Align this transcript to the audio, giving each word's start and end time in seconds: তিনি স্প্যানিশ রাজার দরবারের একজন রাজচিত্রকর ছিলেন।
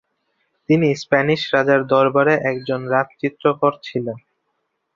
তিনি 0.69 0.87
স্প্যানিশ 1.01 1.41
রাজার 1.53 1.81
দরবারের 1.93 2.39
একজন 2.51 2.81
রাজচিত্রকর 2.93 3.73
ছিলেন। 3.83 4.17